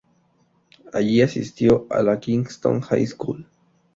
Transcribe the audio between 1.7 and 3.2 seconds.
a la Kingston High